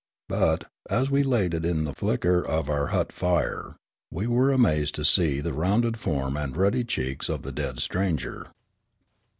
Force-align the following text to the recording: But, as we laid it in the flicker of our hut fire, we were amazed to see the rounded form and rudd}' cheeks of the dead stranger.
But, 0.27 0.65
as 0.89 1.11
we 1.11 1.21
laid 1.21 1.53
it 1.53 1.63
in 1.63 1.83
the 1.83 1.93
flicker 1.93 2.43
of 2.43 2.71
our 2.71 2.87
hut 2.87 3.11
fire, 3.11 3.75
we 4.09 4.25
were 4.25 4.51
amazed 4.51 4.95
to 4.95 5.05
see 5.05 5.41
the 5.41 5.53
rounded 5.53 5.95
form 5.95 6.35
and 6.35 6.57
rudd}' 6.57 6.87
cheeks 6.87 7.29
of 7.29 7.43
the 7.43 7.51
dead 7.51 7.79
stranger. 7.79 8.47